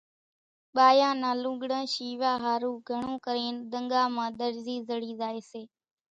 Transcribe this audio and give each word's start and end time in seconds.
ٻايان 0.75 1.15
نان 1.23 1.35
لوڳڙان 1.43 1.85
شيويا 1.93 2.31
ۿارُو 2.43 2.71
گھڻون 2.89 3.15
ڪرين 3.25 3.55
ۮنڳا 3.71 4.03
مان 4.15 4.29
ۮرزي 4.39 4.75
زڙي 4.87 5.11
زائي 5.19 5.41
سي 5.49 5.61